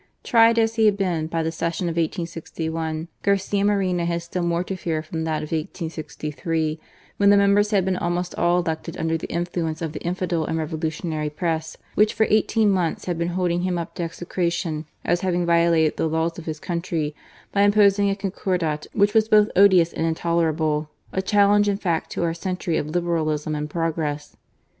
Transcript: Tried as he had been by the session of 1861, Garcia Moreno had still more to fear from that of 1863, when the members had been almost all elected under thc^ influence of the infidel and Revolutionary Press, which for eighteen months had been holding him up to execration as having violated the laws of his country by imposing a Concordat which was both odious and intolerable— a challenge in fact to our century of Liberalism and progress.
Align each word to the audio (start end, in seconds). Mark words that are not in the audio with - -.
Tried 0.23 0.57
as 0.57 0.77
he 0.77 0.85
had 0.87 0.97
been 0.97 1.27
by 1.27 1.43
the 1.43 1.51
session 1.51 1.85
of 1.85 1.91
1861, 1.93 3.07
Garcia 3.21 3.63
Moreno 3.63 4.03
had 4.03 4.23
still 4.23 4.41
more 4.41 4.63
to 4.63 4.75
fear 4.75 5.03
from 5.03 5.25
that 5.25 5.43
of 5.43 5.51
1863, 5.51 6.79
when 7.17 7.29
the 7.29 7.37
members 7.37 7.69
had 7.69 7.85
been 7.85 7.97
almost 7.97 8.33
all 8.33 8.59
elected 8.61 8.97
under 8.97 9.15
thc^ 9.15 9.27
influence 9.29 9.79
of 9.79 9.93
the 9.93 10.01
infidel 10.01 10.43
and 10.45 10.57
Revolutionary 10.57 11.29
Press, 11.29 11.77
which 11.93 12.15
for 12.15 12.25
eighteen 12.31 12.71
months 12.71 13.05
had 13.05 13.19
been 13.19 13.27
holding 13.37 13.61
him 13.61 13.77
up 13.77 13.93
to 13.93 14.01
execration 14.01 14.85
as 15.05 15.21
having 15.21 15.45
violated 15.45 15.97
the 15.97 16.09
laws 16.09 16.39
of 16.39 16.47
his 16.47 16.59
country 16.59 17.13
by 17.51 17.61
imposing 17.61 18.09
a 18.09 18.15
Concordat 18.15 18.87
which 18.93 19.13
was 19.13 19.27
both 19.29 19.51
odious 19.55 19.93
and 19.93 20.07
intolerable— 20.07 20.89
a 21.13 21.21
challenge 21.21 21.69
in 21.69 21.77
fact 21.77 22.09
to 22.09 22.23
our 22.23 22.33
century 22.33 22.75
of 22.75 22.89
Liberalism 22.89 23.53
and 23.53 23.69
progress. 23.69 24.35